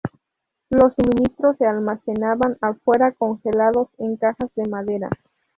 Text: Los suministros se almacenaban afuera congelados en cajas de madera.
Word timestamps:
Los 0.71 0.95
suministros 0.95 1.57
se 1.57 1.67
almacenaban 1.67 2.57
afuera 2.59 3.11
congelados 3.11 3.89
en 3.99 4.17
cajas 4.17 4.49
de 4.55 4.67
madera. 4.67 5.11